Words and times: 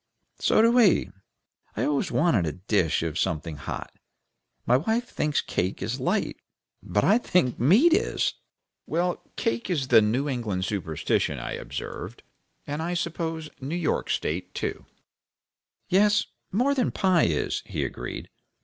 "So 0.39 0.63
do 0.63 0.71
we. 0.71 1.11
I 1.77 1.83
always 1.83 2.11
want 2.11 2.47
a 2.47 2.53
dish 2.53 3.03
of 3.03 3.19
something 3.19 3.57
hot. 3.57 3.93
My 4.65 4.75
wife 4.77 5.07
thinks 5.07 5.41
cake 5.41 5.83
is 5.83 5.99
light, 5.99 6.37
but 6.81 7.03
I 7.03 7.19
think 7.19 7.59
meat 7.59 7.93
is." 7.93 8.33
"Well, 8.87 9.21
cake 9.35 9.69
is 9.69 9.89
the 9.89 10.01
New 10.01 10.27
England 10.27 10.65
superstition," 10.65 11.37
I 11.37 11.51
observed. 11.51 12.23
"And 12.65 12.81
I 12.81 12.95
suppose 12.95 13.51
York 13.59 14.09
State, 14.09 14.55
too." 14.55 14.87
"Yes, 15.87 16.25
more 16.51 16.73
than 16.73 16.89
pie 16.89 17.25
is," 17.27 17.61
he 17.67 17.85
agreed. 17.85 18.27